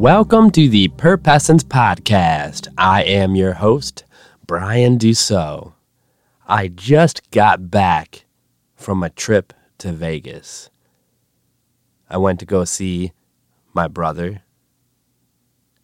[0.00, 2.68] Welcome to the Perpessence Podcast.
[2.78, 4.04] I am your host,
[4.46, 5.74] Brian Dussault.
[6.48, 8.24] I just got back
[8.74, 10.70] from a trip to Vegas.
[12.08, 13.12] I went to go see
[13.74, 14.40] my brother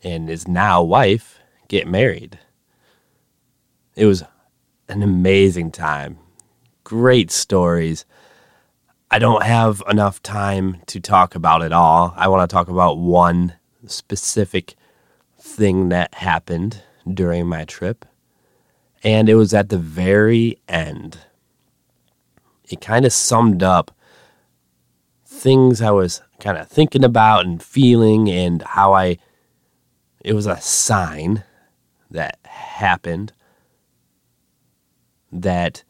[0.03, 1.39] and his now wife
[1.69, 2.39] get married.
[3.97, 4.25] It was
[4.89, 6.19] an amazing time.
[6.85, 8.07] Great stories.
[9.11, 12.15] I don't have enough time to talk about it all.
[12.17, 13.53] I want to talk about one
[13.89, 14.75] specific
[15.39, 16.83] thing that happened
[17.13, 18.05] during my trip.
[19.03, 21.19] And it was at the very end.
[22.69, 23.93] It kind of summed up
[25.25, 29.19] things I was kind of thinking about and feeling, and how I,
[30.21, 31.45] it was a sign
[32.11, 33.33] that happened
[35.31, 35.85] that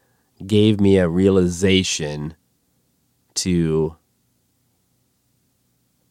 [0.44, 2.34] gave me a realization
[3.34, 3.96] to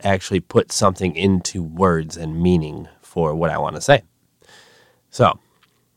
[0.05, 4.03] actually put something into words and meaning for what I want to say.
[5.09, 5.39] So,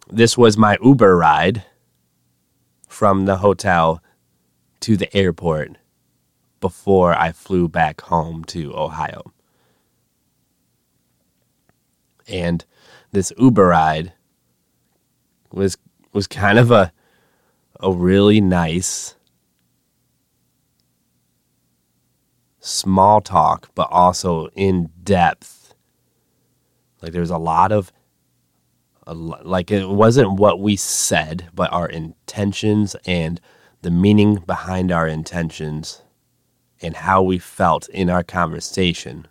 [0.08, 1.64] this was my Uber ride
[2.88, 4.02] from the hotel
[4.80, 5.76] to the airport
[6.60, 9.32] before I flew back home to Ohio.
[12.26, 12.64] And
[13.12, 14.12] this Uber ride
[15.52, 15.76] was
[16.12, 16.92] was kind of a
[17.80, 19.14] a really nice
[22.68, 25.74] small talk, but also in depth.
[27.02, 27.92] Like there's a lot of,
[29.06, 33.40] a, like it wasn't what we said, but our intentions and
[33.82, 36.02] the meaning behind our intentions
[36.82, 39.26] and how we felt in our conversation.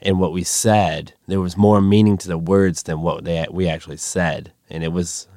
[0.00, 3.68] And what we said, there was more meaning to the words than what they, we
[3.68, 4.52] actually said.
[4.68, 5.28] And it was,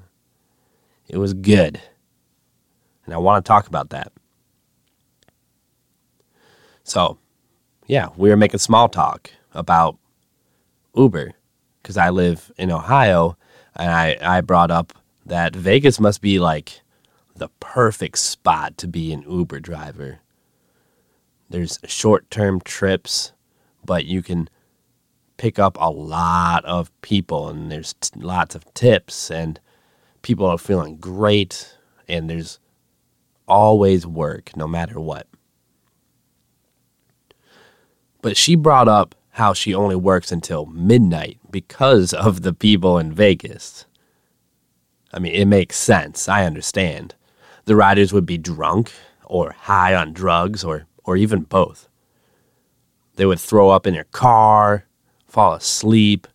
[1.08, 1.82] it was good.
[3.06, 4.12] And I want to talk about that.
[6.88, 7.18] So,
[7.86, 9.98] yeah, we were making small talk about
[10.96, 11.34] Uber
[11.82, 13.38] because I live in Ohio
[13.76, 14.94] and I, I brought up
[15.26, 16.80] that Vegas must be like
[17.36, 20.20] the perfect spot to be an Uber driver.
[21.50, 23.34] There's short term trips,
[23.84, 24.50] but you can
[25.36, 29.60] pick up a lot of people and there's t- lots of tips and
[30.22, 31.76] people are feeling great
[32.08, 32.60] and there's
[33.46, 35.28] always work no matter what.
[38.22, 43.12] But she brought up how she only works until midnight because of the people in
[43.14, 43.86] Vegas.
[45.14, 46.28] I mean, it makes sense.
[46.28, 47.16] I understand.
[47.66, 48.92] The riders would be drunk
[49.26, 51.88] or high on drugs or, or even both.
[53.16, 54.86] They would throw up in their car,
[55.28, 56.28] fall asleep,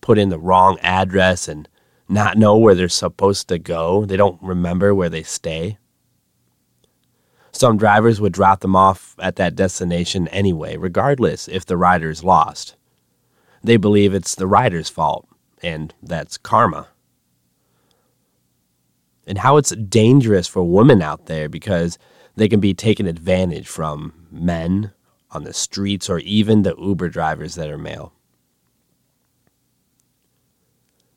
[0.00, 1.68] put in the wrong address, and
[2.08, 4.04] not know where they're supposed to go.
[4.04, 5.78] They don't remember where they stay.
[7.58, 12.76] Some drivers would drop them off at that destination anyway, regardless if the rider's lost.
[13.64, 15.26] They believe it's the rider's fault,
[15.60, 16.86] and that's karma.
[19.26, 21.98] And how it's dangerous for women out there because
[22.36, 24.92] they can be taken advantage from men
[25.32, 28.12] on the streets or even the Uber drivers that are male.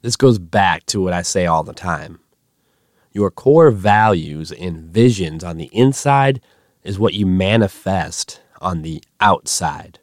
[0.02, 2.20] This goes back to what I say all the time
[3.12, 6.42] your core values and visions on the inside
[6.84, 10.00] is what you manifest on the outside.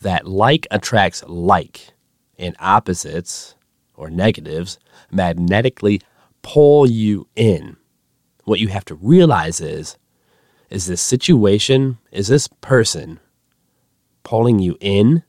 [0.00, 1.92] That like attracts like,
[2.38, 3.54] and opposites
[3.94, 4.78] or negatives
[5.10, 6.00] magnetically
[6.42, 7.76] pull you in.
[8.44, 9.96] What you have to realize is
[10.70, 13.18] is this situation, is this person
[14.22, 15.24] pulling you in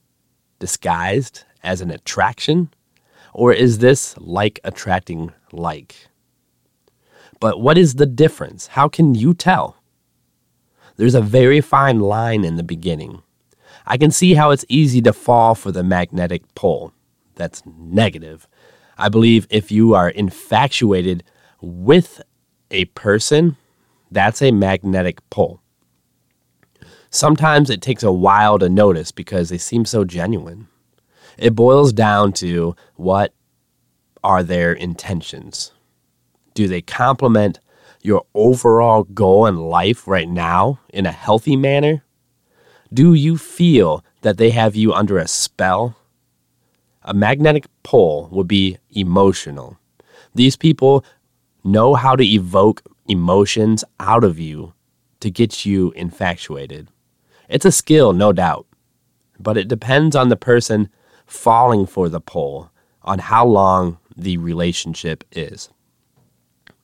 [0.59, 2.69] disguised as an attraction?
[3.34, 6.10] Or is this like attracting like?
[7.41, 8.67] But what is the difference?
[8.67, 9.76] How can you tell?
[10.96, 13.23] There's a very fine line in the beginning.
[13.88, 16.93] I can see how it's easy to fall for the magnetic pull.
[17.35, 18.47] That's negative.
[18.96, 21.23] I believe if you are infatuated
[21.59, 22.22] with
[22.70, 23.58] a person,
[24.11, 25.64] that's a magnetic pull.
[27.09, 30.67] Sometimes it takes a while to notice because they seem so genuine.
[31.40, 33.34] It boils down to what
[34.23, 35.72] are their intentions?
[36.53, 37.59] Do they complement
[38.01, 42.03] your overall goal in life right now in a healthy manner?
[42.93, 45.95] Do you feel that they have you under a spell?
[47.03, 49.77] A magnetic pull would be emotional.
[50.35, 51.05] These people
[51.63, 54.73] know how to evoke emotions out of you
[55.19, 56.89] to get you infatuated.
[57.49, 58.65] It's a skill, no doubt,
[59.39, 60.89] but it depends on the person
[61.25, 62.71] falling for the pull,
[63.03, 65.69] on how long the relationship is.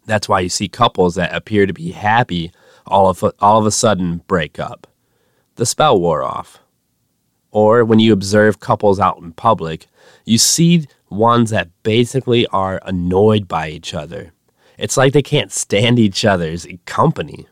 [0.07, 2.51] That's why you see couples that appear to be happy
[2.87, 4.87] all of, all of a sudden break up.
[5.55, 6.59] The spell wore off.
[7.51, 9.87] Or when you observe couples out in public,
[10.25, 14.33] you see ones that basically are annoyed by each other.
[14.77, 17.47] It's like they can't stand each other's company.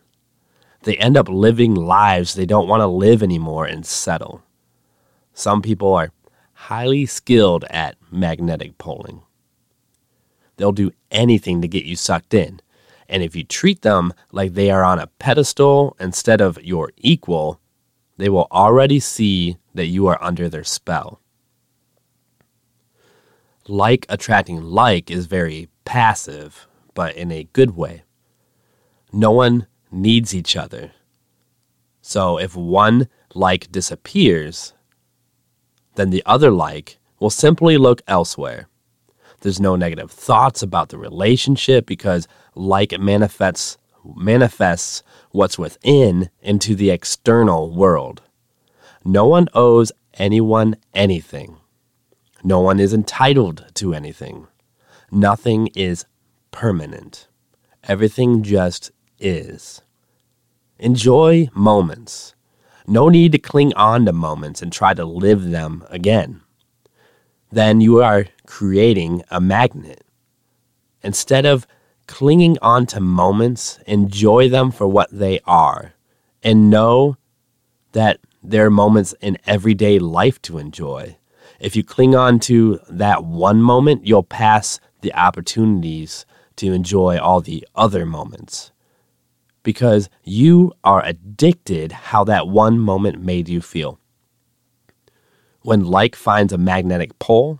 [0.83, 4.43] They end up living lives they don't want to live anymore and settle.
[5.33, 6.11] Some people are
[6.53, 9.23] highly skilled at magnetic pulling.
[10.57, 12.61] They'll do anything to get you sucked in.
[13.07, 17.59] And if you treat them like they are on a pedestal instead of your equal,
[18.17, 21.21] they will already see that you are under their spell.
[23.67, 28.03] Like attracting like is very passive, but in a good way.
[29.11, 30.91] No one needs each other.
[32.01, 34.73] So if one like disappears,
[35.95, 38.67] then the other like will simply look elsewhere.
[39.41, 43.77] There's no negative thoughts about the relationship because like manifests
[44.15, 45.01] manifests
[45.31, 48.21] what's within into the external world.
[49.03, 51.57] No one owes anyone anything.
[52.43, 54.47] No one is entitled to anything.
[55.11, 56.05] Nothing is
[56.51, 57.27] permanent.
[57.83, 59.81] Everything just is.
[60.77, 62.35] Enjoy moments.
[62.87, 66.41] No need to cling on to moments and try to live them again.
[67.51, 70.03] Then you are creating a magnet.
[71.03, 71.67] Instead of
[72.07, 75.93] clinging on to moments, enjoy them for what they are
[76.43, 77.17] and know
[77.93, 81.17] that there are moments in everyday life to enjoy.
[81.59, 86.25] If you cling on to that one moment, you'll pass the opportunities
[86.57, 88.71] to enjoy all the other moments
[89.63, 93.99] because you are addicted how that one moment made you feel.
[95.65, 97.59] When like finds a magnetic pole,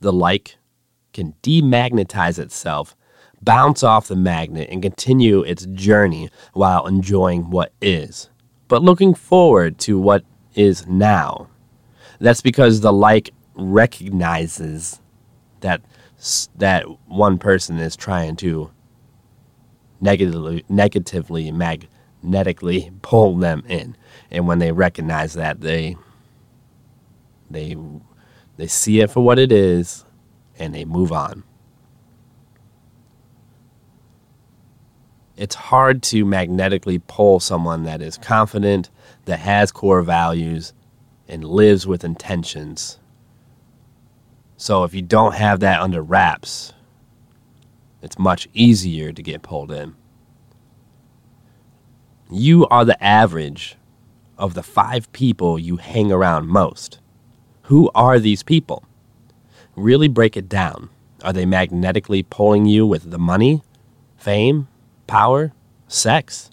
[0.00, 0.56] the like
[1.12, 2.96] can demagnetize itself,
[3.42, 8.30] bounce off the magnet, and continue its journey while enjoying what is,
[8.68, 10.24] but looking forward to what
[10.54, 11.50] is now.
[12.20, 15.02] That's because the like recognizes
[15.60, 15.82] that
[16.56, 18.70] that one person is trying to
[20.00, 23.94] negatively, negatively magnetically pull them in.
[24.30, 25.96] And when they recognize that, they
[27.56, 27.76] they
[28.56, 30.04] they see it for what it is
[30.58, 31.42] and they move on.
[35.36, 38.88] It's hard to magnetically pull someone that is confident,
[39.26, 40.72] that has core values,
[41.28, 42.98] and lives with intentions.
[44.56, 46.72] So if you don't have that under wraps,
[48.00, 49.94] it's much easier to get pulled in.
[52.30, 53.76] You are the average
[54.38, 56.98] of the five people you hang around most.
[57.66, 58.84] Who are these people?
[59.74, 60.88] Really break it down.
[61.24, 63.62] Are they magnetically pulling you with the money,
[64.16, 64.68] fame,
[65.08, 65.52] power,
[65.88, 66.52] sex?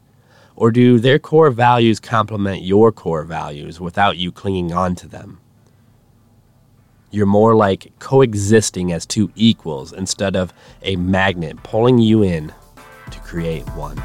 [0.56, 5.40] Or do their core values complement your core values without you clinging on to them?
[7.12, 10.52] You're more like coexisting as two equals instead of
[10.82, 12.52] a magnet pulling you in
[13.12, 14.02] to create one.